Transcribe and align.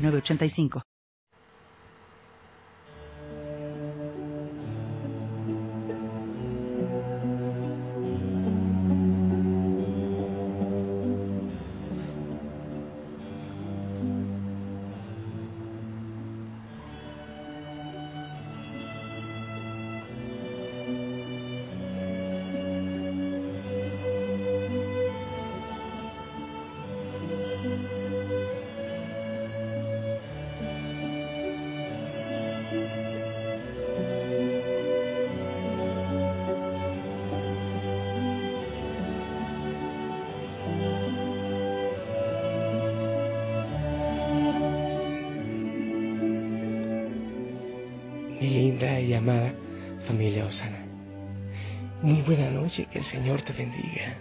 8985. 0.00 0.82
Linda 48.80 49.00
y 49.00 49.14
amada 49.14 49.52
familia 50.06 50.46
Osana. 50.46 50.78
Muy 52.02 52.22
buena 52.22 52.50
noche, 52.50 52.86
que 52.90 52.98
el 52.98 53.04
Señor 53.04 53.42
te 53.42 53.52
bendiga. 53.52 54.16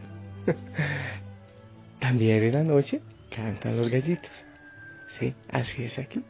También 2.00 2.44
en 2.44 2.54
la 2.54 2.64
noche 2.64 3.02
cantan 3.34 3.78
los 3.78 3.90
gallitos. 3.90 4.32
Sí, 5.18 5.34
así 5.50 5.84
es 5.84 5.98
aquí. 5.98 6.22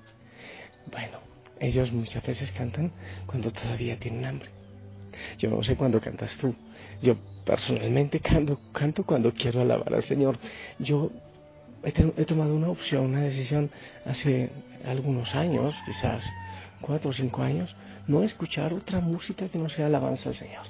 Bueno, 0.92 1.20
ellos 1.60 1.92
muchas 1.92 2.24
veces 2.24 2.52
cantan 2.52 2.92
cuando 3.26 3.52
todavía 3.52 4.00
tienen 4.00 4.26
hambre. 4.26 4.50
Yo 5.40 5.50
no 5.50 5.64
sé 5.64 5.76
cuándo 5.76 6.00
cantas 6.00 6.36
tú. 6.38 6.56
Yo 7.02 7.16
personalmente 7.46 8.20
canto, 8.20 8.60
canto 8.72 9.04
cuando 9.04 9.34
quiero 9.34 9.62
alabar 9.62 9.94
al 9.94 10.04
Señor. 10.04 10.38
Yo 10.78 11.12
he, 11.84 12.22
he 12.22 12.26
tomado 12.26 12.56
una 12.56 12.70
opción, 12.70 13.06
una 13.06 13.22
decisión 13.22 13.70
hace 14.06 14.50
algunos 14.86 15.36
años, 15.36 15.76
quizás 15.86 16.32
cuatro 16.82 17.10
o 17.10 17.14
cinco 17.14 17.42
años, 17.42 17.76
no 18.08 18.24
escuchar 18.24 18.74
otra 18.74 19.00
música 19.00 19.50
que 19.50 19.58
no 19.58 19.70
sea 19.70 19.88
alabanza 19.88 20.30
al 20.30 20.36
Señor. 20.36 20.66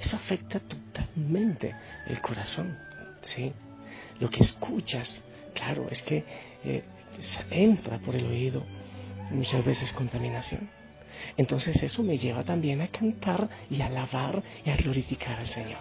Eso 0.00 0.16
afecta 0.16 0.60
totalmente 0.60 1.74
el 2.06 2.20
corazón, 2.20 2.76
¿sí? 3.22 3.52
Lo 4.20 4.28
que 4.30 4.42
escuchas, 4.42 5.22
claro, 5.54 5.86
es 5.90 6.02
que 6.02 6.24
eh, 6.64 6.84
entra 7.50 7.98
por 7.98 8.14
el 8.14 8.26
oído 8.26 8.64
muchas 9.30 9.64
veces 9.64 9.92
contaminación. 9.92 10.68
Entonces 11.36 11.80
eso 11.82 12.02
me 12.02 12.18
lleva 12.18 12.44
también 12.44 12.80
a 12.80 12.88
cantar 12.88 13.48
y 13.70 13.80
a 13.80 13.86
alabar 13.86 14.42
y 14.64 14.70
a 14.70 14.76
glorificar 14.76 15.38
al 15.38 15.48
Señor. 15.48 15.80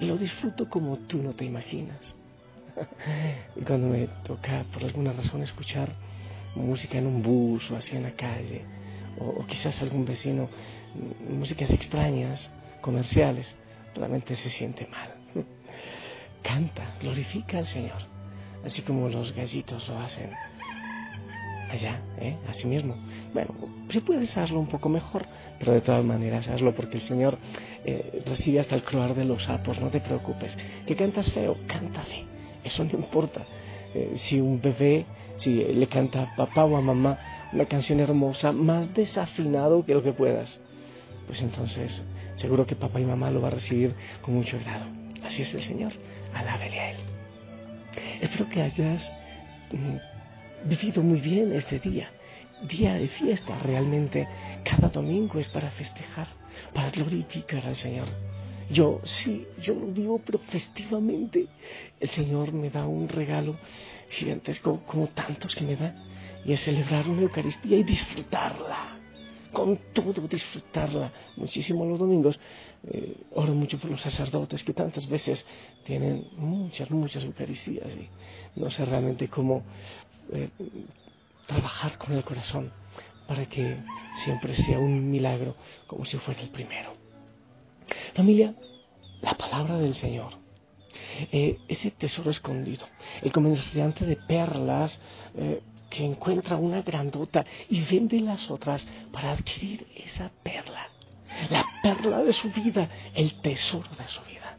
Y 0.00 0.06
lo 0.06 0.16
disfruto 0.16 0.68
como 0.68 0.98
tú 0.98 1.22
no 1.22 1.34
te 1.34 1.44
imaginas. 1.44 2.14
y 3.56 3.60
cuando 3.62 3.88
me 3.88 4.06
toca 4.24 4.64
por 4.72 4.84
alguna 4.84 5.12
razón 5.12 5.42
escuchar 5.42 5.88
música 6.54 6.98
en 6.98 7.06
un 7.06 7.22
bus 7.22 7.70
o 7.70 7.76
así 7.76 7.96
en 7.96 8.02
la 8.02 8.12
calle, 8.12 8.64
o, 9.18 9.44
quizás 9.46 9.80
algún 9.82 10.04
vecino, 10.04 10.48
músicas 11.28 11.70
extrañas, 11.70 12.50
comerciales, 12.80 13.56
realmente 13.94 14.34
se 14.36 14.50
siente 14.50 14.86
mal. 14.86 15.14
Canta, 16.42 16.96
glorifica 17.00 17.58
al 17.58 17.66
Señor, 17.66 18.02
así 18.64 18.82
como 18.82 19.08
los 19.08 19.32
gallitos 19.34 19.88
lo 19.88 19.98
hacen 20.00 20.30
allá, 21.70 22.02
¿eh? 22.18 22.36
así 22.48 22.66
mismo. 22.66 22.96
Bueno, 23.32 23.54
si 23.88 24.00
puedes 24.00 24.30
hacerlo 24.36 24.60
un 24.60 24.66
poco 24.66 24.88
mejor, 24.88 25.24
pero 25.58 25.72
de 25.72 25.80
todas 25.80 26.04
maneras 26.04 26.48
hazlo 26.48 26.74
porque 26.74 26.98
el 26.98 27.02
Señor 27.02 27.38
eh, 27.84 28.22
recibe 28.26 28.60
hasta 28.60 28.74
el 28.74 28.84
croar 28.84 29.14
de 29.14 29.24
los 29.24 29.44
sapos, 29.44 29.80
no 29.80 29.88
te 29.88 30.00
preocupes. 30.00 30.56
Que 30.86 30.96
cantas 30.96 31.32
feo, 31.32 31.56
cántale, 31.66 32.26
eso 32.64 32.84
no 32.84 32.90
importa. 32.92 33.46
Eh, 33.94 34.14
si 34.16 34.40
un 34.40 34.60
bebé, 34.60 35.06
si 35.36 35.62
le 35.64 35.86
canta 35.86 36.22
a 36.22 36.36
papá 36.36 36.64
o 36.64 36.76
a 36.76 36.80
mamá 36.80 37.18
una 37.52 37.66
canción 37.66 38.00
hermosa, 38.00 38.52
más 38.52 38.94
desafinado 38.94 39.84
que 39.84 39.94
lo 39.94 40.02
que 40.02 40.12
puedas, 40.12 40.60
pues 41.26 41.42
entonces 41.42 42.02
seguro 42.36 42.66
que 42.66 42.74
papá 42.74 43.00
y 43.00 43.04
mamá 43.04 43.30
lo 43.30 43.40
va 43.40 43.48
a 43.48 43.52
recibir 43.52 43.94
con 44.22 44.34
mucho 44.34 44.56
agrado. 44.56 44.86
Así 45.22 45.42
es 45.42 45.54
el 45.54 45.62
Señor, 45.62 45.92
alábele 46.34 46.80
a 46.80 46.90
Él. 46.92 46.96
Espero 48.20 48.48
que 48.48 48.62
hayas 48.62 49.12
mm, 49.72 50.68
vivido 50.68 51.02
muy 51.02 51.20
bien 51.20 51.52
este 51.52 51.78
día, 51.78 52.10
día 52.68 52.94
de 52.94 53.08
fiesta. 53.08 53.58
Realmente 53.58 54.26
cada 54.64 54.88
domingo 54.88 55.38
es 55.38 55.48
para 55.48 55.70
festejar, 55.70 56.28
para 56.72 56.90
glorificar 56.90 57.66
al 57.66 57.76
Señor. 57.76 58.08
Yo 58.70 59.00
sí, 59.04 59.46
yo 59.60 59.74
lo 59.74 59.92
digo, 59.92 60.18
pero 60.24 60.38
festivamente 60.38 61.48
el 62.00 62.08
Señor 62.08 62.52
me 62.52 62.70
da 62.70 62.86
un 62.86 63.08
regalo 63.08 63.58
gigantesco 64.10 64.82
como 64.86 65.08
tantos 65.08 65.54
que 65.54 65.64
me 65.64 65.76
da, 65.76 65.94
y 66.44 66.52
es 66.52 66.60
celebrar 66.60 67.08
una 67.08 67.22
Eucaristía 67.22 67.76
y 67.76 67.82
disfrutarla 67.82 69.02
con 69.52 69.78
todo 69.92 70.26
disfrutarla 70.26 71.12
muchísimo 71.36 71.84
los 71.84 71.98
domingos. 71.98 72.40
Eh, 72.84 73.16
oro 73.32 73.54
mucho 73.54 73.78
por 73.78 73.90
los 73.90 74.00
sacerdotes 74.00 74.64
que 74.64 74.72
tantas 74.72 75.08
veces 75.08 75.44
tienen 75.84 76.26
muchas, 76.36 76.90
muchas 76.90 77.22
Eucaristías 77.22 77.94
y 77.94 78.08
no 78.58 78.70
sé 78.70 78.84
realmente 78.84 79.28
cómo 79.28 79.62
eh, 80.32 80.48
trabajar 81.46 81.96
con 81.98 82.14
el 82.14 82.24
corazón 82.24 82.72
para 83.28 83.46
que 83.48 83.76
siempre 84.24 84.54
sea 84.54 84.80
un 84.80 85.10
milagro 85.10 85.54
como 85.86 86.04
si 86.04 86.16
fuera 86.18 86.40
el 86.40 86.48
primero. 86.48 87.01
Familia, 88.14 88.54
la 89.20 89.34
palabra 89.34 89.78
del 89.78 89.94
Señor. 89.94 90.40
Eh, 91.30 91.58
ese 91.68 91.90
tesoro 91.90 92.30
escondido, 92.30 92.86
el 93.22 93.32
comerciante 93.32 94.04
de 94.06 94.16
perlas, 94.16 95.00
eh, 95.36 95.62
que 95.90 96.04
encuentra 96.06 96.56
una 96.56 96.80
grandota 96.80 97.44
y 97.68 97.82
vende 97.82 98.18
las 98.20 98.50
otras 98.50 98.86
para 99.12 99.32
adquirir 99.32 99.86
esa 99.94 100.30
perla, 100.42 100.88
la 101.50 101.66
perla 101.82 102.22
de 102.22 102.32
su 102.32 102.50
vida, 102.50 102.88
el 103.14 103.40
tesoro 103.42 103.90
de 103.98 104.08
su 104.08 104.22
vida. 104.22 104.58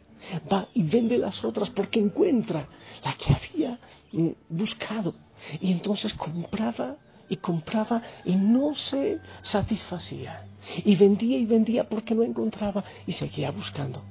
Va 0.52 0.68
y 0.76 0.84
vende 0.84 1.18
las 1.18 1.44
otras 1.44 1.72
porque 1.72 2.00
encuentra 2.00 2.68
la 3.04 3.14
que 3.14 3.34
había 3.34 3.80
mm, 4.12 4.30
buscado 4.50 5.16
y 5.60 5.72
entonces 5.72 6.14
compraba 6.14 6.98
y 7.28 7.38
compraba 7.38 8.02
y 8.26 8.36
no 8.36 8.76
se 8.76 9.20
satisfacía 9.42 10.46
y 10.84 10.96
vendía 10.96 11.38
y 11.38 11.46
vendía 11.46 11.88
porque 11.88 12.16
no 12.16 12.24
encontraba 12.24 12.84
y 13.06 13.12
seguía 13.14 13.52
buscando 13.52 14.04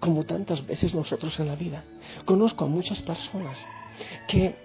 como 0.00 0.24
tantas 0.24 0.66
veces 0.66 0.94
nosotros 0.94 1.38
en 1.40 1.46
la 1.46 1.56
vida. 1.56 1.84
Conozco 2.24 2.64
a 2.64 2.68
muchas 2.68 3.00
personas 3.02 3.64
que 4.26 4.56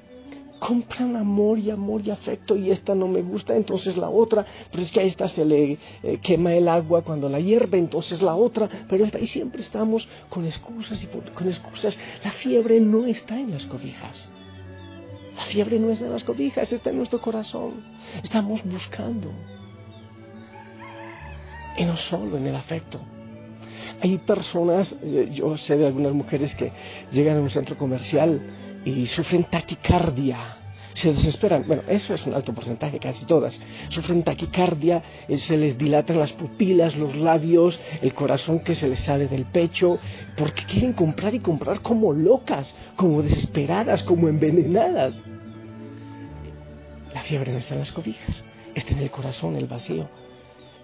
compran 0.59 1.16
amor 1.17 1.59
y 1.59 1.69
amor 1.69 2.01
y 2.06 2.11
afecto 2.11 2.56
y 2.56 2.72
esta 2.72 2.95
no 2.95 3.07
me 3.07 3.22
gusta, 3.22 3.56
entonces 3.56 3.97
la 3.97 4.09
otra, 4.09 4.45
pero 4.71 4.81
es 4.81 4.92
que 4.92 5.01
a 5.01 5.03
esta 5.03 5.27
se 5.27 5.44
le 5.44 5.77
eh, 6.01 6.19
quema 6.21 6.53
el 6.53 6.68
agua 6.69 7.03
cuando 7.03 7.30
la 7.30 7.39
hierve, 7.39 7.77
entonces 7.77 8.21
la 8.21 8.36
otra, 8.36 8.69
pero 8.89 9.06
ahí 9.13 9.27
siempre 9.27 9.62
estamos 9.62 10.07
con 10.30 10.45
excusas 10.45 11.03
y 11.03 11.07
con 11.07 11.47
excusas. 11.47 12.00
La 12.24 12.31
fiebre 12.31 12.80
no 12.80 13.06
está 13.06 13.38
en 13.38 13.51
las 13.51 13.65
cobijas. 13.65 14.30
La 15.36 15.44
fiebre 15.44 15.80
no 15.80 15.92
está 15.92 16.06
en 16.06 16.13
las 16.13 16.24
cobijas, 16.24 16.71
está 16.71 16.89
en 16.92 16.97
nuestro 16.97 17.19
corazón. 17.19 17.83
Estamos 18.24 18.63
buscando. 18.63 19.31
Y 21.77 21.86
no 21.86 21.98
solo 21.98 22.38
en 22.38 22.48
el 22.48 22.56
afecto. 22.56 23.00
Hay 24.01 24.18
personas, 24.19 24.95
eh, 25.04 25.30
yo 25.33 25.57
sé 25.57 25.77
de 25.77 25.88
algunas 25.88 26.13
mujeres 26.13 26.56
que 26.56 26.72
llegan 27.12 27.38
a 27.38 27.42
un 27.42 27.50
centro 27.50 27.77
comercial 27.77 28.42
y 28.83 29.06
sufren 29.07 29.44
taquicardia, 29.45 30.57
se 30.94 31.13
desesperan. 31.13 31.66
Bueno, 31.68 31.83
eso 31.88 32.13
es 32.13 32.25
un 32.25 32.33
alto 32.33 32.54
porcentaje, 32.54 33.00
casi 33.00 33.25
todas. 33.25 33.60
Sufren 33.89 34.24
taquicardia, 34.24 35.04
eh, 35.27 35.38
se 35.38 35.57
les 35.57 35.77
dilatan 35.77 36.19
las 36.19 36.33
pupilas, 36.33 36.95
los 36.95 37.16
labios, 37.16 37.80
el 38.01 38.13
corazón 38.13 38.60
que 38.60 38.75
se 38.75 38.88
les 38.88 39.00
sale 39.00 39.28
del 39.28 39.45
pecho, 39.45 40.00
porque 40.38 40.63
quieren 40.66 40.94
comprar 40.94 41.36
y 41.36 41.39
comprar 41.39 41.81
como 41.81 42.13
locas, 42.13 42.75
como 42.95 43.21
desesperadas, 43.21 44.04
como 44.04 44.30
envenenadas. 44.30 45.21
La 47.13 47.21
fiebre 47.21 47.51
no 47.51 47.60
está 47.60 47.74
en 47.74 47.81
las 47.81 47.92
cobijas, 47.92 48.44
está 48.74 48.94
en 48.94 49.00
el 49.00 49.12
corazón, 49.12 49.56
el 49.56 49.68
vacío. 49.68 50.25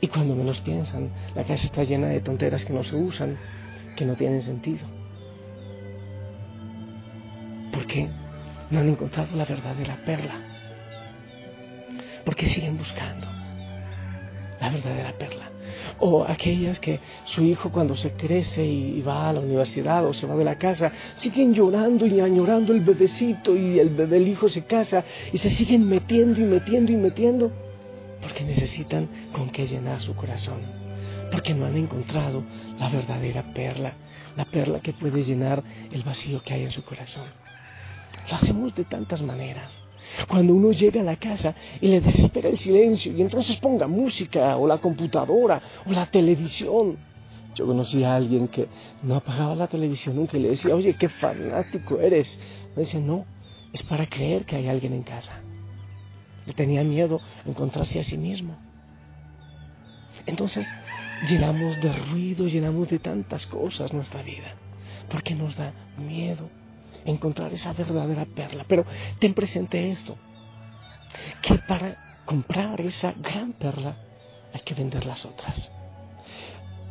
Y 0.02 0.08
cuando 0.08 0.36
menos 0.36 0.60
piensan, 0.62 1.12
la 1.36 1.44
casa 1.44 1.66
está 1.66 1.84
llena 1.84 2.08
de 2.08 2.22
tonteras 2.22 2.66
que 2.66 2.74
no 2.74 2.84
se 2.84 2.96
usan, 2.96 3.38
que 3.96 4.04
no 4.04 4.16
tienen 4.16 4.42
sentido. 4.42 4.88
¿Por 7.72 7.86
qué 7.86 8.10
no 8.72 8.80
han 8.80 8.90
encontrado 8.90 9.38
la 9.38 9.46
verdadera 9.46 10.02
perla? 10.04 10.42
¿Por 12.26 12.36
qué 12.36 12.48
siguen 12.48 12.78
buscando 12.78 13.28
la 14.60 14.70
verdadera 14.72 15.14
perla? 15.20 15.52
O 16.00 16.24
aquellas 16.24 16.80
que 16.80 17.00
su 17.26 17.44
hijo 17.44 17.72
cuando 17.72 17.96
se 17.96 18.14
crece 18.14 18.66
y 18.66 19.02
va 19.02 19.30
a 19.30 19.34
la 19.34 19.40
universidad 19.40 20.04
o 20.06 20.14
se 20.14 20.26
va 20.26 20.36
de 20.36 20.44
la 20.44 20.58
casa, 20.58 20.92
siguen 21.14 21.54
llorando 21.54 22.08
y 22.08 22.20
añorando 22.20 22.74
el 22.74 22.82
bebecito 22.82 23.56
y 23.56 23.78
el 23.78 23.90
bebé, 23.90 24.18
el 24.18 24.28
hijo 24.28 24.50
se 24.50 24.66
casa 24.66 25.04
y 25.32 25.38
se 25.38 25.52
siguen 25.52 25.88
metiendo 25.88 26.40
y 26.42 26.46
metiendo 26.46 26.92
y 26.92 26.96
metiendo 26.96 27.52
porque 28.22 28.44
necesitan 28.44 29.10
con 29.32 29.50
qué 29.50 29.68
llenar 29.68 30.02
su 30.02 30.16
corazón, 30.16 30.62
porque 31.32 31.54
no 31.54 31.66
han 31.66 31.78
encontrado 31.78 32.44
la 32.80 32.90
verdadera 32.90 33.54
perla, 33.54 33.94
la 34.36 34.46
perla 34.46 34.80
que 34.80 34.94
puede 34.94 35.24
llenar 35.24 35.64
el 35.92 36.04
vacío 36.04 36.42
que 36.44 36.54
hay 36.54 36.64
en 36.64 36.72
su 36.72 36.84
corazón. 36.84 37.26
Lo 38.30 38.36
hacemos 38.36 38.76
de 38.76 38.86
tantas 38.86 39.22
maneras. 39.22 39.84
Cuando 40.28 40.54
uno 40.54 40.72
llega 40.72 41.02
a 41.02 41.06
la 41.06 41.16
casa 41.16 41.56
y 41.80 41.88
le 41.88 42.02
desespera 42.02 42.50
el 42.50 42.58
silencio 42.58 43.14
y 43.16 43.22
entonces 43.22 43.56
ponga 43.58 43.88
música 43.88 44.58
o 44.58 44.68
la 44.68 44.78
computadora 44.78 45.62
o 45.86 45.92
la 45.92 46.06
televisión. 46.08 46.98
Yo 47.56 47.66
conocí 47.66 48.04
a 48.04 48.16
alguien 48.16 48.48
que 48.48 48.68
no 49.04 49.16
apagaba 49.16 49.56
la 49.56 49.68
televisión 49.68 50.16
nunca 50.16 50.38
y 50.38 50.42
le 50.42 50.50
decía, 50.50 50.76
oye, 50.76 50.96
qué 50.96 51.10
fanático 51.10 52.00
eres. 52.00 52.40
Me 52.76 52.84
dice, 52.84 53.00
no, 53.00 53.26
es 53.74 53.84
para 53.84 54.06
creer 54.08 54.46
que 54.46 54.56
hay 54.56 54.68
alguien 54.68 54.94
en 54.94 55.04
casa. 55.04 55.42
Tenía 56.56 56.84
miedo 56.84 57.22
a 57.46 57.50
encontrarse 57.50 58.00
a 58.00 58.04
sí 58.04 58.18
mismo. 58.18 58.58
Entonces 60.26 60.68
llenamos 61.30 61.80
de 61.82 61.94
ruido, 61.94 62.48
llenamos 62.48 62.90
de 62.90 63.00
tantas 63.00 63.46
cosas 63.46 63.94
nuestra 63.94 64.22
vida, 64.22 64.56
porque 65.10 65.36
nos 65.36 65.56
da 65.56 65.74
miedo 65.98 66.50
encontrar 67.06 67.54
esa 67.54 67.74
verdadera 67.74 68.26
perla. 68.26 68.66
Pero 68.68 68.86
ten 69.20 69.34
presente 69.34 69.92
esto, 69.92 70.18
que 71.42 71.58
para 71.60 71.98
comprar 72.26 72.82
esa 72.82 73.14
gran 73.14 73.54
perla 73.54 73.98
hay 74.54 74.62
que 74.62 74.74
vender 74.74 75.06
las 75.06 75.26
otras. 75.26 75.72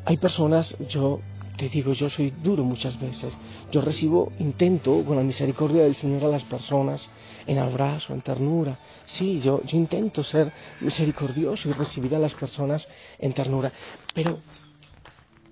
Hay 0.04 0.16
personas, 0.16 0.76
yo 0.88 1.20
te 1.56 1.68
digo, 1.68 1.92
yo 1.92 2.08
soy 2.08 2.30
duro 2.30 2.64
muchas 2.64 2.98
veces. 3.00 3.38
Yo 3.70 3.80
recibo, 3.80 4.32
intento, 4.38 5.04
con 5.04 5.16
la 5.16 5.22
misericordia 5.22 5.82
del 5.82 5.94
Señor, 5.94 6.24
a 6.24 6.28
las 6.28 6.44
personas 6.44 7.10
en 7.46 7.58
abrazo, 7.58 8.14
en 8.14 8.22
ternura. 8.22 8.78
Sí, 9.04 9.40
yo, 9.40 9.62
yo 9.64 9.76
intento 9.76 10.22
ser 10.22 10.52
misericordioso 10.80 11.68
y 11.68 11.72
recibir 11.72 12.14
a 12.14 12.18
las 12.18 12.34
personas 12.34 12.88
en 13.18 13.32
ternura. 13.32 13.72
Pero 14.14 14.38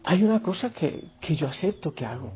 hay 0.05 0.23
una 0.23 0.41
cosa 0.41 0.71
que, 0.71 1.05
que 1.21 1.37
yo 1.37 1.47
acepto 1.47 1.95
que 1.95 2.07
hago. 2.07 2.33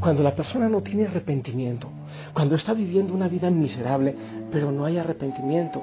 Cuando 0.00 0.22
la 0.22 0.34
persona 0.34 0.68
no 0.68 0.82
tiene 0.82 1.06
arrepentimiento, 1.06 1.90
cuando 2.32 2.54
está 2.54 2.72
viviendo 2.72 3.12
una 3.12 3.28
vida 3.28 3.50
miserable, 3.50 4.16
pero 4.50 4.72
no 4.72 4.84
hay 4.84 4.96
arrepentimiento, 4.98 5.82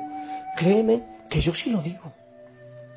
créeme 0.55 1.03
que 1.29 1.39
yo 1.39 1.53
sí 1.53 1.69
lo 1.69 1.81
digo, 1.81 2.11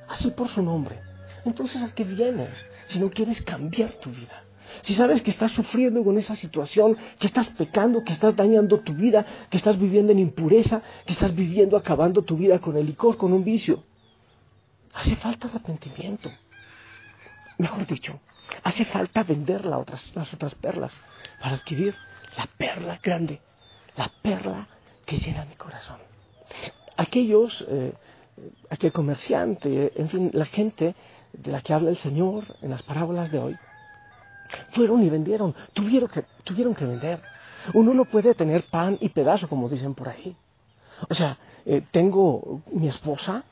así 0.09 0.31
por 0.31 0.49
su 0.49 0.63
nombre. 0.63 1.10
Entonces, 1.45 1.83
¿a 1.83 1.95
qué 1.95 2.05
vienes 2.05 2.69
si 2.87 2.99
no 2.99 3.11
quieres 3.11 3.43
cambiar 3.43 3.93
tu 3.95 4.11
vida? 4.11 4.45
Si 4.83 4.95
sabes 4.95 5.21
que 5.23 5.31
estás 5.31 5.53
sufriendo 5.53 6.05
con 6.05 6.17
esa 6.17 6.37
situación, 6.37 6.97
que 7.19 7.27
estás 7.27 7.49
pecando, 7.49 8.05
que 8.05 8.13
estás 8.13 8.37
dañando 8.37 8.81
tu 8.81 8.95
vida, 8.95 9.27
que 9.49 9.57
estás 9.57 9.79
viviendo 9.79 10.13
en 10.13 10.21
impureza, 10.21 10.83
que 11.07 11.13
estás 11.13 11.35
viviendo 11.35 11.77
acabando 11.77 12.23
tu 12.23 12.37
vida 12.37 12.61
con 12.61 12.77
el 12.77 12.87
licor, 12.87 13.17
con 13.17 13.33
un 13.33 13.43
vicio, 13.43 13.83
hace 14.95 15.17
falta 15.17 15.49
arrepentimiento. 15.49 16.31
Mejor 17.59 17.87
dicho, 17.87 18.21
Hace 18.63 18.85
falta 18.85 19.23
vender 19.23 19.67
otras, 19.67 20.15
las 20.15 20.33
otras 20.35 20.55
perlas 20.55 21.01
para 21.41 21.57
adquirir 21.57 21.95
la 22.37 22.47
perla 22.47 22.99
grande, 23.03 23.41
la 23.97 24.11
perla 24.23 24.69
que 25.07 25.17
llena 25.19 25.45
mi 25.45 25.55
corazón. 25.55 25.99
Aquellos, 26.97 27.65
eh, 27.69 27.93
aquel 28.69 28.93
comerciante, 28.93 29.93
en 29.97 30.09
fin, 30.09 30.31
la 30.33 30.45
gente 30.45 30.95
de 31.33 31.51
la 31.51 31.61
que 31.61 31.73
habla 31.73 31.91
el 31.91 31.97
Señor 31.97 32.45
en 32.63 32.71
las 32.71 32.83
parábolas 32.83 33.31
de 33.31 33.39
hoy, 33.39 33.59
fueron 34.73 35.03
y 35.03 35.11
vendieron, 35.11 35.55
tuvieron 35.73 36.09
que, 36.09 36.25
tuvieron 36.45 36.75
que 36.75 36.85
vender. 36.85 37.21
Uno 37.75 37.95
no 37.95 38.05
puede 38.05 38.35
tener 38.35 38.65
pan 38.65 38.99
y 39.01 39.11
pedazo, 39.11 39.49
como 39.49 39.69
dicen 39.69 39.95
por 39.95 40.09
ahí. 40.09 40.37
O 41.09 41.15
sea, 41.15 41.39
eh, 41.67 41.83
tengo 41.91 42.63
mi 42.73 42.89
esposa, 42.89 43.45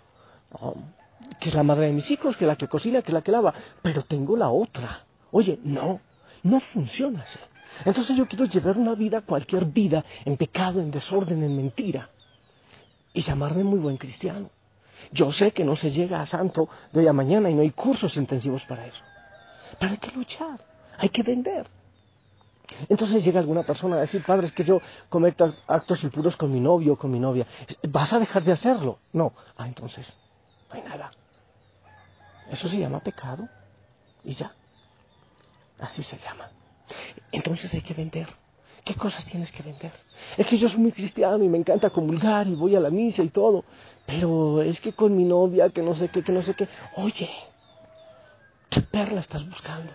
que 1.39 1.49
es 1.49 1.55
la 1.55 1.63
madre 1.63 1.87
de 1.87 1.93
mis 1.93 2.11
hijos, 2.11 2.37
que 2.37 2.45
es 2.45 2.49
la 2.49 2.57
que 2.57 2.69
cocina, 2.69 3.03
que 3.03 3.09
es 3.09 3.15
la 3.15 3.23
que 3.23 3.33
lava, 3.33 3.55
pero 3.83 4.03
tengo 4.05 4.37
la 4.37 4.51
otra. 4.51 5.05
Oye, 5.31 5.59
no, 5.63 6.01
no 6.43 6.61
funciona 6.61 7.23
así. 7.23 7.39
Entonces 7.85 8.17
yo 8.17 8.27
quiero 8.27 8.47
llevar 8.47 8.79
una 8.79 8.95
vida, 8.95 9.21
cualquier 9.21 9.67
vida, 9.67 10.05
en 10.25 10.37
pecado, 10.37 10.81
en 10.81 10.91
desorden, 10.91 11.43
en 11.43 11.57
mentira, 11.57 12.11
y 13.13 13.21
llamarme 13.21 13.63
muy 13.63 13.79
buen 13.79 13.97
cristiano. 13.97 14.51
Yo 15.13 15.33
sé 15.33 15.53
que 15.53 15.65
no 15.65 15.77
se 15.77 15.91
llega 15.91 16.21
a 16.21 16.27
santo 16.27 16.69
de 16.93 17.01
hoy 17.01 17.07
a 17.07 17.13
mañana 17.13 17.51
y 17.51 17.55
no 17.55 17.63
hay 17.63 17.71
cursos 17.71 18.17
intensivos 18.17 18.65
para 18.65 18.87
eso. 18.87 19.03
Pero 19.79 19.93
hay 19.93 19.99
que 19.99 20.11
luchar, 20.13 20.61
hay 20.99 21.09
que 21.09 21.23
vender. 21.23 21.67
Entonces 22.89 23.25
llega 23.25 23.41
alguna 23.41 23.63
persona 23.63 23.97
a 23.97 24.01
decir, 24.01 24.23
padre, 24.25 24.47
es 24.47 24.53
que 24.53 24.65
yo 24.65 24.81
cometo 25.09 25.55
actos 25.67 26.03
impuros 26.05 26.37
con 26.37 26.53
mi 26.53 26.61
novio 26.61 26.95
o 26.95 26.97
con 26.97 27.11
mi 27.11 27.19
novia. 27.19 27.47
¿Vas 27.89 28.13
a 28.13 28.19
dejar 28.19 28.45
de 28.45 28.53
hacerlo? 28.53 28.99
No. 29.13 29.33
Ah, 29.57 29.67
entonces, 29.67 30.19
no 30.69 30.77
hay 30.77 30.83
nada. 30.83 31.11
Eso 32.51 32.69
se 32.69 32.79
llama 32.79 33.01
pecado 33.01 33.49
y 34.25 34.35
ya. 34.35 34.53
Así 35.79 36.03
se 36.03 36.19
llama. 36.19 36.51
Entonces 37.33 37.73
hay 37.73 37.83
que 37.83 37.95
vender. 37.95 38.29
¿Qué 38.89 38.95
cosas 38.95 39.23
tienes 39.27 39.53
que 39.53 39.63
vender? 39.63 39.93
Es 40.39 40.47
que 40.47 40.57
yo 40.57 40.67
soy 40.67 40.79
muy 40.79 40.93
cristiano 40.93 41.45
y 41.45 41.49
me 41.51 41.59
encanta 41.59 41.91
comulgar 41.91 42.47
y 42.47 42.55
voy 42.55 42.75
a 42.75 42.81
la 42.81 42.89
misa 42.89 43.23
y 43.23 43.29
todo. 43.29 43.63
Pero 44.07 44.63
es 44.63 44.81
que 44.81 44.95
con 44.95 45.15
mi 45.15 45.27
novia, 45.27 45.69
que 45.69 45.83
no 45.83 45.95
sé 45.95 46.09
qué, 46.09 46.23
que 46.23 46.33
no 46.33 46.41
sé 46.41 46.55
qué. 46.55 46.67
Oye, 46.97 47.29
¿qué 48.71 48.81
perla 48.81 49.21
estás 49.21 49.47
buscando? 49.47 49.93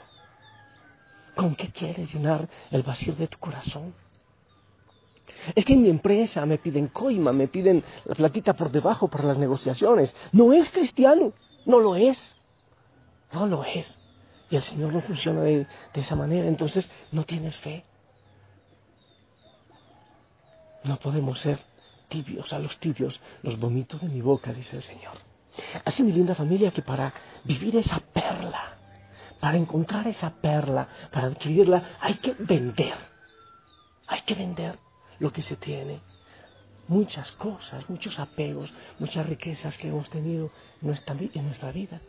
¿Con 1.34 1.56
qué 1.56 1.70
quieres 1.70 2.14
llenar 2.14 2.48
el 2.70 2.84
vacío 2.84 3.16
de 3.16 3.28
tu 3.28 3.40
corazón? 3.40 3.96
Es 5.56 5.66
que 5.66 5.74
en 5.74 5.82
mi 5.82 5.90
empresa 5.90 6.46
me 6.46 6.60
piden 6.60 6.90
coima, 6.90 7.34
me 7.34 7.48
piden 7.48 7.84
la 8.06 8.14
platita 8.14 8.54
por 8.54 8.70
debajo 8.70 9.08
para 9.08 9.24
las 9.24 9.40
negociaciones. 9.40 10.16
No 10.34 10.54
es 10.54 10.70
cristiano, 10.70 11.34
no 11.66 11.80
lo 11.80 11.96
es. 11.96 12.38
No 13.32 13.48
lo 13.48 13.64
es. 13.64 14.00
Y 14.52 14.56
el 14.56 14.62
Señor 14.62 14.94
no 14.94 15.02
funciona 15.02 15.42
de, 15.42 15.66
de 15.96 16.02
esa 16.02 16.16
manera, 16.16 16.48
entonces 16.48 16.88
no 17.12 17.24
tienes 17.24 17.56
fe. 17.56 17.84
No 20.84 20.98
podemos 21.00 21.40
ser 21.40 21.60
tibios, 22.10 22.52
a 22.54 22.60
los 22.60 22.78
tibios 22.78 23.20
los 23.42 23.58
vomito 23.58 23.98
de 23.98 24.08
mi 24.08 24.22
boca, 24.22 24.54
dice 24.54 24.78
el 24.78 24.84
Señor. 24.84 25.18
Así, 25.86 26.04
mi 26.04 26.12
linda 26.12 26.36
familia, 26.36 26.72
que 26.72 26.82
para 26.82 27.14
vivir 27.44 27.76
esa 27.76 28.00
perla, 28.00 28.78
para 29.40 29.58
encontrar 29.58 30.08
esa 30.08 30.30
perla, 30.30 30.88
para 31.12 31.28
adquirirla, 31.28 31.98
hay 32.00 32.16
que 32.16 32.34
vender. 32.34 32.96
Hay 34.08 34.22
que 34.22 34.36
vender 34.36 34.78
lo 35.20 35.32
que 35.32 35.42
se 35.42 35.56
tiene. 35.56 36.02
Muchas 36.88 37.32
cosas, 37.34 37.90
muchos 37.90 38.20
apegos, 38.20 38.74
muchas 39.00 39.26
riquezas 39.26 39.78
que 39.78 39.88
hemos 39.88 40.10
tenido 40.10 40.52
en 40.82 40.88
nuestra, 40.88 41.16
en 41.16 41.46
nuestra 41.46 41.72
vida. 41.72 42.02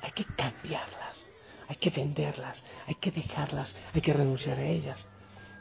Hay 0.00 0.12
que 0.12 0.24
cambiarlas, 0.24 1.26
hay 1.68 1.76
que 1.76 1.90
venderlas, 1.90 2.64
hay 2.86 2.94
que 2.94 3.10
dejarlas, 3.10 3.76
hay 3.92 4.00
que 4.00 4.12
renunciar 4.12 4.58
a 4.58 4.66
ellas 4.66 5.06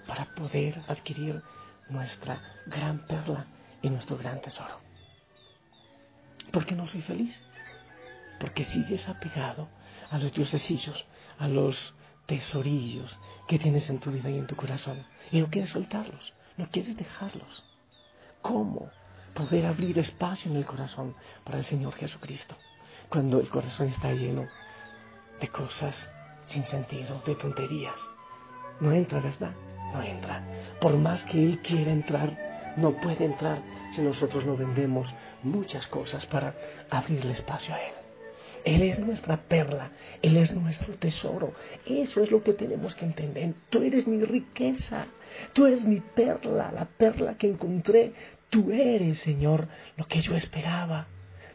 para 0.05 0.33
poder 0.35 0.81
adquirir 0.87 1.41
nuestra 1.89 2.41
gran 2.65 3.05
perla 3.05 3.45
y 3.81 3.89
nuestro 3.89 4.17
gran 4.17 4.41
tesoro. 4.41 4.79
¿Por 6.51 6.65
qué 6.65 6.75
no 6.75 6.87
soy 6.87 7.01
feliz? 7.01 7.41
Porque 8.39 8.63
sigues 8.63 9.07
apegado 9.07 9.67
a 10.09 10.17
los 10.17 10.31
diosesillos, 10.33 11.05
a 11.39 11.47
los 11.47 11.93
tesorillos 12.25 13.17
que 13.47 13.59
tienes 13.59 13.89
en 13.89 13.99
tu 13.99 14.11
vida 14.11 14.29
y 14.29 14.37
en 14.37 14.47
tu 14.47 14.55
corazón 14.55 15.05
y 15.31 15.39
no 15.39 15.49
quieres 15.49 15.69
soltarlos, 15.71 16.33
no 16.57 16.69
quieres 16.69 16.95
dejarlos. 16.95 17.63
¿Cómo 18.41 18.89
poder 19.33 19.65
abrir 19.65 19.97
espacio 19.99 20.51
en 20.51 20.57
el 20.57 20.65
corazón 20.65 21.15
para 21.43 21.57
el 21.59 21.65
Señor 21.65 21.93
Jesucristo 21.95 22.55
cuando 23.09 23.39
el 23.39 23.49
corazón 23.49 23.87
está 23.87 24.11
lleno 24.13 24.47
de 25.39 25.47
cosas 25.47 26.09
sin 26.47 26.65
sentido, 26.65 27.21
de 27.25 27.35
tonterías? 27.35 27.99
No 28.79 28.91
entra, 28.91 29.19
¿verdad? 29.19 29.53
No 29.93 30.03
entra. 30.03 30.43
Por 30.79 30.97
más 30.97 31.23
que 31.23 31.43
Él 31.43 31.59
quiera 31.59 31.91
entrar, 31.91 32.73
no 32.77 32.91
puede 32.91 33.25
entrar 33.25 33.59
si 33.93 34.01
nosotros 34.01 34.45
no 34.45 34.55
vendemos 34.55 35.13
muchas 35.43 35.87
cosas 35.87 36.25
para 36.25 36.55
abrirle 36.89 37.33
espacio 37.33 37.73
a 37.73 37.81
Él. 37.81 37.93
Él 38.65 38.83
es 38.83 38.99
nuestra 38.99 39.37
perla, 39.37 39.91
Él 40.21 40.35
es 40.37 40.53
nuestro 40.53 40.93
tesoro. 40.95 41.53
Eso 41.85 42.21
es 42.21 42.31
lo 42.31 42.43
que 42.43 42.53
tenemos 42.53 42.95
que 42.95 43.05
entender. 43.05 43.53
Tú 43.69 43.81
eres 43.81 44.05
mi 44.07 44.23
riqueza, 44.23 45.07
tú 45.53 45.65
eres 45.65 45.85
mi 45.85 46.01
perla, 46.01 46.71
la 46.73 46.85
perla 46.85 47.37
que 47.37 47.47
encontré. 47.47 48.13
Tú 48.49 48.71
eres, 48.71 49.19
Señor, 49.19 49.67
lo 49.95 50.05
que 50.05 50.19
yo 50.19 50.35
esperaba. 50.35 51.07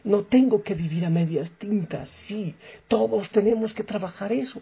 No 0.03 0.23
tengo 0.23 0.63
que 0.63 0.73
vivir 0.73 1.05
a 1.05 1.09
medias 1.09 1.51
tintas, 1.51 2.09
sí, 2.09 2.55
todos 2.87 3.29
tenemos 3.29 3.73
que 3.73 3.83
trabajar 3.83 4.33
eso, 4.33 4.61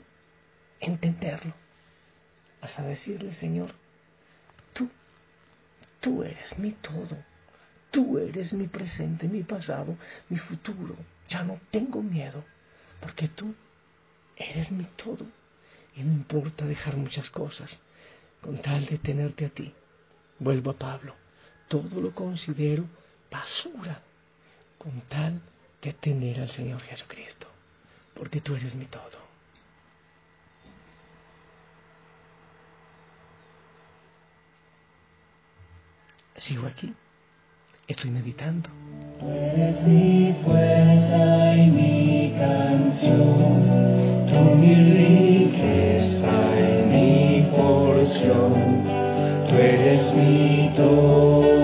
entenderlo. 0.80 1.54
Vas 2.62 2.78
a 2.78 2.84
decirle, 2.84 3.34
Señor, 3.34 3.72
tú, 4.74 4.90
tú 6.00 6.24
eres 6.24 6.58
mi 6.60 6.72
todo, 6.72 7.18
tú 7.90 8.20
eres 8.20 8.54
mi 8.54 8.68
presente, 8.68 9.28
mi 9.28 9.44
pasado, 9.44 9.98
mi 10.30 10.38
futuro. 10.38 10.96
Ya 11.28 11.44
no 11.44 11.60
tengo 11.72 12.02
miedo, 12.02 12.44
porque 13.00 13.28
tú 13.28 13.56
eres 14.36 14.72
mi 14.72 14.84
todo. 14.84 15.26
Y 15.96 16.04
no 16.04 16.14
importa 16.14 16.66
dejar 16.66 16.98
muchas 16.98 17.30
cosas, 17.30 17.82
con 18.42 18.62
tal 18.62 18.86
de 18.86 18.98
tenerte 18.98 19.46
a 19.46 19.50
ti. 19.50 19.74
Vuelvo 20.40 20.72
a 20.72 20.78
Pablo, 20.78 21.16
todo 21.68 22.02
lo 22.02 22.14
considero 22.14 22.86
basura 23.30 24.02
con 24.78 25.02
tal 25.02 25.42
de 25.82 25.94
tener 25.94 26.40
al 26.40 26.50
Señor 26.50 26.82
Jesucristo, 26.82 27.48
porque 28.14 28.42
tú 28.42 28.56
eres 28.56 28.76
mi 28.76 28.86
todo. 28.86 29.31
Sigo 36.42 36.66
aquí, 36.66 36.92
estoy 37.88 38.10
meditando. 38.10 38.68
Tú 39.20 39.30
eres 39.30 39.80
mi 39.86 40.36
fuerza 40.44 41.56
y 41.56 41.70
mi 41.70 42.34
canción, 42.36 44.26
tú 44.28 44.56
mi 44.56 44.74
riqueza 45.54 46.60
y 46.60 46.84
mi 46.88 47.48
porción, 47.56 48.54
tú 49.48 49.56
eres 49.56 50.12
mi 50.16 50.74
todo 50.76 51.61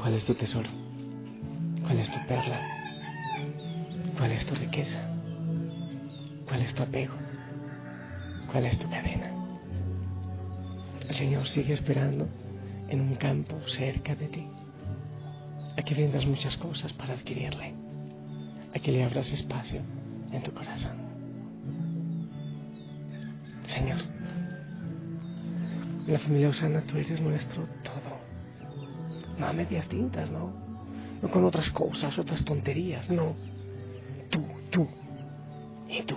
¿Cuál 0.00 0.14
es 0.14 0.24
tu 0.24 0.32
tesoro? 0.34 0.70
¿Cuál 1.82 1.98
es 1.98 2.10
tu 2.10 2.26
perla? 2.26 2.58
¿Cuál 4.16 4.32
es 4.32 4.46
tu 4.46 4.54
riqueza? 4.54 4.98
¿Cuál 6.48 6.62
es 6.62 6.72
tu 6.72 6.82
apego? 6.82 7.12
¿Cuál 8.50 8.64
es 8.64 8.78
tu 8.78 8.88
cadena? 8.88 9.30
El 11.06 11.14
Señor 11.14 11.46
sigue 11.46 11.74
esperando 11.74 12.26
en 12.88 13.02
un 13.02 13.14
campo 13.16 13.60
cerca 13.66 14.14
de 14.14 14.28
ti, 14.28 14.46
a 15.76 15.82
que 15.82 15.94
vendas 15.94 16.24
muchas 16.24 16.56
cosas 16.56 16.94
para 16.94 17.12
adquirirle, 17.12 17.74
a 18.74 18.78
que 18.78 18.92
le 18.92 19.04
abras 19.04 19.30
espacio 19.30 19.82
en 20.32 20.42
tu 20.42 20.50
corazón. 20.54 20.96
Señor, 23.66 23.98
la 26.06 26.18
familia 26.18 26.48
Osana 26.48 26.80
tú 26.86 26.96
eres 26.96 27.20
nuestro. 27.20 27.79
No 29.40 29.46
a 29.46 29.52
medias 29.54 29.88
tintas, 29.88 30.30
no. 30.30 30.52
No 31.22 31.30
con 31.30 31.44
otras 31.46 31.70
cosas, 31.70 32.18
otras 32.18 32.44
tonterías, 32.44 33.08
no. 33.08 33.34
Tú, 34.30 34.44
tú 34.70 34.86
y 35.88 36.02
tú. 36.02 36.16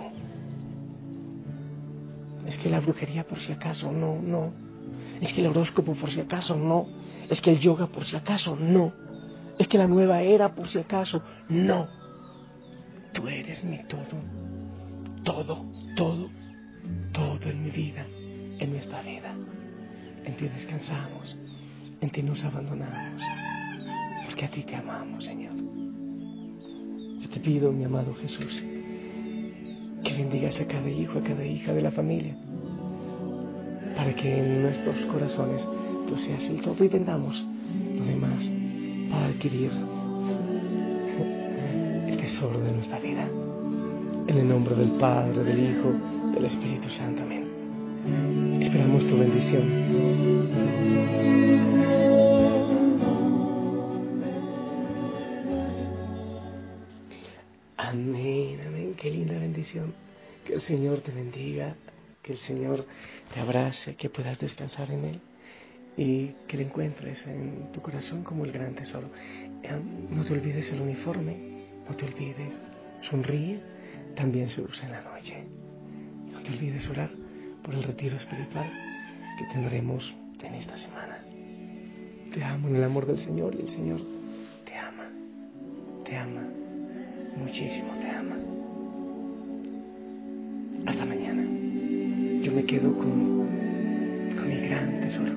Es 2.46 2.58
que 2.58 2.68
la 2.68 2.80
brujería 2.80 3.26
por 3.26 3.40
si 3.40 3.52
acaso, 3.52 3.90
no, 3.90 4.20
no. 4.20 4.52
Es 5.22 5.32
que 5.32 5.40
el 5.40 5.46
horóscopo 5.46 5.94
por 5.94 6.10
si 6.10 6.20
acaso, 6.20 6.54
no. 6.54 6.86
Es 7.30 7.40
que 7.40 7.52
el 7.52 7.60
yoga 7.60 7.86
por 7.86 8.04
si 8.04 8.14
acaso, 8.14 8.56
no. 8.56 8.92
Es 9.58 9.68
que 9.68 9.78
la 9.78 9.88
nueva 9.88 10.20
era 10.20 10.54
por 10.54 10.68
si 10.68 10.78
acaso, 10.78 11.22
no. 11.48 11.88
Tú 13.14 13.26
eres 13.26 13.64
mi 13.64 13.78
todo. 13.84 14.20
Todo, 15.24 15.64
todo, 15.96 16.28
todo 17.12 17.50
en 17.50 17.64
mi 17.64 17.70
vida, 17.70 18.04
en 18.58 18.70
nuestra 18.70 19.00
vida. 19.00 19.34
En 20.24 20.36
ti 20.36 20.46
descansamos, 20.48 21.38
en 22.00 22.10
ti 22.10 22.22
nos 22.22 22.44
abandonamos, 22.44 23.22
porque 24.26 24.44
a 24.44 24.50
ti 24.50 24.62
te 24.62 24.76
amamos, 24.76 25.24
Señor. 25.24 25.54
Yo 27.20 27.28
te 27.30 27.40
pido, 27.40 27.72
mi 27.72 27.84
amado 27.84 28.14
Jesús, 28.14 28.62
que 30.02 30.12
bendigas 30.12 30.60
a 30.60 30.66
cada 30.66 30.88
hijo, 30.88 31.18
a 31.18 31.22
cada 31.22 31.44
hija 31.44 31.72
de 31.72 31.82
la 31.82 31.90
familia, 31.90 32.36
para 33.96 34.14
que 34.14 34.38
en 34.38 34.62
nuestros 34.62 35.04
corazones 35.06 35.68
tú 36.06 36.16
seas 36.16 36.44
el 36.50 36.60
todo 36.60 36.84
y 36.84 36.88
vendamos 36.88 37.44
lo 37.96 38.04
demás 38.04 38.44
para 39.10 39.26
adquirir 39.26 39.70
el 42.08 42.16
tesoro 42.16 42.60
de 42.60 42.72
nuestra 42.72 42.98
vida. 42.98 43.28
En 44.26 44.38
el 44.38 44.48
nombre 44.48 44.74
del 44.74 44.92
Padre, 44.92 45.44
del 45.44 45.70
Hijo, 45.70 45.92
del 46.34 46.46
Espíritu 46.46 46.88
Santo. 46.90 47.22
Amén. 47.22 47.43
Esperamos 48.64 49.06
tu 49.06 49.18
bendición. 49.18 49.62
Amén, 57.76 58.60
amén. 58.66 58.94
Qué 58.96 59.10
linda 59.10 59.38
bendición. 59.38 59.92
Que 60.46 60.54
el 60.54 60.62
Señor 60.62 61.02
te 61.02 61.12
bendiga, 61.12 61.76
que 62.22 62.32
el 62.32 62.38
Señor 62.38 62.86
te 63.34 63.40
abrace, 63.40 63.96
que 63.96 64.08
puedas 64.08 64.38
descansar 64.38 64.90
en 64.90 65.04
Él 65.04 65.20
y 65.98 66.28
que 66.48 66.56
le 66.56 66.62
encuentres 66.62 67.26
en 67.26 67.70
tu 67.70 67.82
corazón 67.82 68.24
como 68.24 68.46
el 68.46 68.52
gran 68.52 68.74
tesoro. 68.74 69.10
No 70.08 70.24
te 70.24 70.32
olvides 70.32 70.72
el 70.72 70.80
uniforme, 70.80 71.66
no 71.86 71.94
te 71.94 72.06
olvides, 72.06 72.62
sonríe, 73.02 73.60
también 74.16 74.48
se 74.48 74.62
usa 74.62 74.86
en 74.86 74.92
la 74.92 75.02
noche. 75.02 75.44
No 76.32 76.40
te 76.40 76.48
olvides 76.48 76.88
orar 76.88 77.23
por 77.64 77.74
el 77.74 77.82
retiro 77.82 78.16
espiritual 78.16 78.70
que 79.38 79.44
tendremos 79.46 80.14
en 80.42 80.54
esta 80.54 80.76
semana. 80.76 81.18
Te 82.32 82.44
amo 82.44 82.68
en 82.68 82.76
el 82.76 82.84
amor 82.84 83.06
del 83.06 83.18
Señor 83.18 83.54
y 83.54 83.62
el 83.62 83.70
Señor 83.70 84.00
te 84.66 84.76
ama, 84.76 85.08
te 86.04 86.16
ama, 86.16 86.42
muchísimo 87.36 87.94
te 88.00 88.10
ama. 88.10 88.36
Hasta 90.86 91.04
mañana. 91.06 91.42
Yo 92.42 92.52
me 92.52 92.64
quedo 92.64 92.94
con, 92.94 93.48
con 94.36 94.48
mi 94.48 94.68
gran 94.68 95.00
tesoro, 95.00 95.32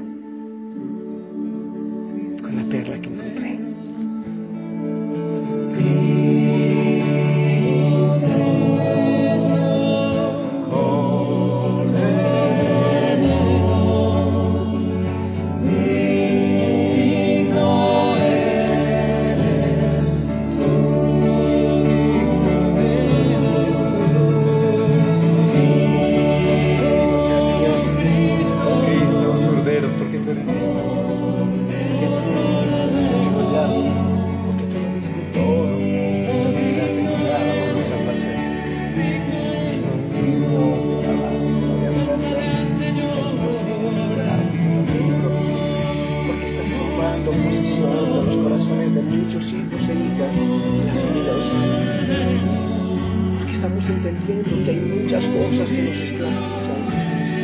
entendiendo 53.75 54.63
que 54.63 54.71
hay 54.71 54.79
muchas 54.79 55.27
cosas 55.27 55.69
que 55.69 55.81
nos 55.83 55.97
esclavizan, 55.97 56.81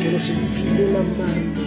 que 0.00 0.10
nos 0.10 0.30
impiden 0.30 0.96
amarte 0.96 1.62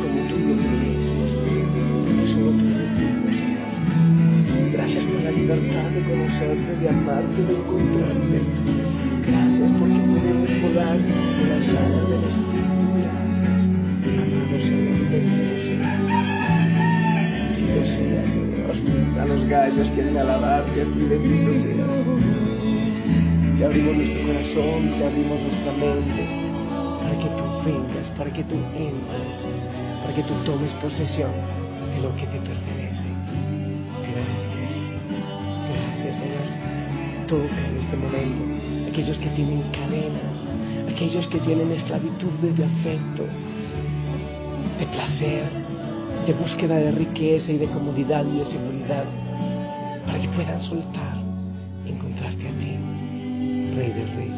como 0.00 0.18
tú 0.28 0.36
lo 0.48 0.54
mereces, 0.56 1.34
porque 1.34 2.26
solo 2.26 2.50
tú 2.52 2.64
eres 2.74 2.88
Señor. 2.88 4.72
Gracias 4.72 5.04
por 5.04 5.22
la 5.22 5.30
libertad 5.30 5.90
de 5.90 6.02
conocerte, 6.02 6.76
de 6.80 6.88
amarte, 6.88 7.42
de 7.42 7.52
encontrarte. 7.52 8.40
Gracias 9.26 9.72
porque 9.72 10.00
podemos 10.00 10.62
volar 10.62 10.98
con 10.98 11.48
las 11.50 11.68
alas 11.68 12.08
del 12.08 12.24
Espíritu. 12.24 12.84
Gracias, 12.96 13.68
amado 13.68 14.56
Señor, 14.62 15.10
bendito 15.10 15.54
seas. 15.68 16.06
Bendito 17.52 17.82
seas, 17.84 18.28
Señor. 18.32 19.20
A 19.20 19.26
los 19.26 19.44
gallos 19.48 19.90
quieren 19.90 20.16
alabarte, 20.16 20.80
a 20.80 20.84
ti 20.84 21.00
bendito 21.08 21.52
seas. 21.60 22.27
Te 23.58 23.64
abrimos 23.64 23.96
nuestro 23.96 24.22
corazón, 24.24 24.88
te 24.96 25.04
abrimos 25.04 25.40
nuestra 25.40 25.72
mente, 25.72 26.28
para 27.02 27.18
que 27.18 27.28
tú 27.30 27.42
vengas, 27.66 28.10
para 28.16 28.32
que 28.32 28.44
tú 28.44 28.54
entres, 28.54 29.48
para 30.00 30.14
que 30.14 30.22
tú 30.22 30.34
tomes 30.44 30.72
posesión 30.74 31.32
de 31.96 32.00
lo 32.00 32.14
que 32.14 32.26
te 32.26 32.38
pertenece. 32.38 33.08
Gracias, 34.14 34.76
gracias 35.74 36.16
Señor. 36.18 37.26
Toca 37.26 37.68
en 37.68 37.78
este 37.78 37.96
momento 37.96 38.42
aquellos 38.92 39.18
que 39.18 39.28
tienen 39.30 39.62
cadenas, 39.72 40.94
aquellos 40.94 41.26
que 41.26 41.38
tienen 41.38 41.72
esclavitudes 41.72 42.56
de 42.56 42.64
afecto, 42.64 43.24
de 44.78 44.86
placer, 44.86 45.50
de 46.28 46.32
búsqueda 46.32 46.76
de 46.76 46.92
riqueza 46.92 47.50
y 47.50 47.58
de 47.58 47.66
comodidad 47.66 48.24
y 48.24 48.38
de 48.38 48.46
seguridad, 48.46 49.04
para 50.06 50.20
que 50.20 50.28
puedan 50.28 50.60
soltar. 50.60 51.17
completely 53.78 54.37